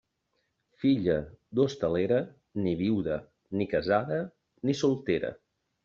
Filla 0.83 1.17
d'hostalera, 1.59 2.19
ni 2.65 2.75
viuda, 2.83 3.21
ni 3.61 3.71
casada, 3.77 4.23
ni 4.69 4.81
soltera. 4.85 5.37